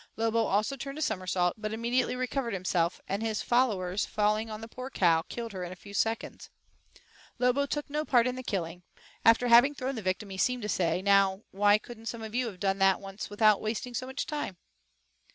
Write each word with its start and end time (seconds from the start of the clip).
Lobo 0.17 0.45
also 0.45 0.75
turned 0.75 0.97
a 0.97 1.01
somersault, 1.03 1.53
but 1.59 1.71
immediately 1.73 2.15
recovered 2.15 2.55
himself, 2.55 2.99
and 3.07 3.21
his 3.21 3.43
followers 3.43 4.03
falling 4.03 4.49
on 4.49 4.59
the 4.61 4.67
poor 4.67 4.89
cow, 4.89 5.21
killed 5.21 5.51
her 5.53 5.63
in 5.63 5.71
a 5.71 5.75
few 5.75 5.93
seconds. 5.93 6.49
Lobo 7.37 7.67
took 7.67 7.87
no 7.87 8.03
part 8.03 8.25
in 8.25 8.35
the 8.35 8.41
killing 8.41 8.81
after 9.23 9.47
having 9.47 9.75
thrown 9.75 9.93
the 9.93 10.01
victim, 10.01 10.31
he 10.31 10.39
seemed 10.39 10.63
to 10.63 10.67
say, 10.69 11.03
"Now, 11.03 11.43
why 11.51 11.77
could 11.77 11.99
not 11.99 12.07
some 12.07 12.23
of 12.23 12.33
you 12.33 12.47
have 12.47 12.59
done 12.59 12.79
that 12.79 12.93
at 12.95 12.99
once 13.01 13.29
without 13.29 13.61
wasting 13.61 13.93
so 13.93 14.07
much 14.07 14.25
time?" 14.25 14.57